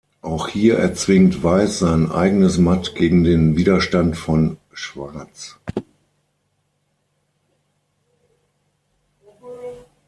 Auch 0.23 0.47
hier 0.47 0.79
erzwingt 0.79 1.43
Weiß 1.43 1.77
sein 1.77 2.09
eigenes 2.09 2.57
Matt 2.57 2.95
gegen 2.95 3.23
den 3.23 3.55
Widerstand 3.55 4.17
von 4.17 4.57
Schwarz. 4.73 5.59